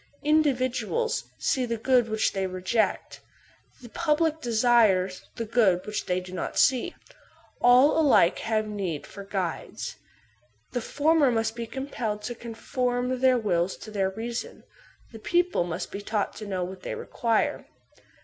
Individuals 0.23 1.25
see 1.37 1.63
the 1.63 1.77
good 1.77 2.09
which 2.09 2.33
they 2.33 2.47
reject; 2.47 3.19
the 3.83 3.89
public 3.89 4.41
desire 4.41 5.11
the 5.35 5.45
good 5.45 5.85
which 5.85 6.07
they 6.07 6.19
do 6.19 6.31
not 6.33 6.57
see. 6.57 6.95
All 7.61 7.99
alike 7.99 8.39
have 8.39 8.65
need 8.67 9.05
of 9.15 9.29
guides. 9.29 9.97
The 10.71 10.81
former 10.81 11.29
must 11.29 11.55
be 11.55 11.67
compelled 11.67 12.23
to 12.23 12.33
conform 12.33 13.19
their 13.19 13.37
wills 13.37 13.77
to 13.77 13.91
their 13.91 14.09
reason; 14.09 14.63
the 15.11 15.19
people 15.19 15.65
must 15.65 15.91
be 15.91 16.01
taught 16.01 16.35
to 16.37 16.47
know 16.47 16.63
what 16.63 16.81
they 16.81 16.95
require. 16.95 17.67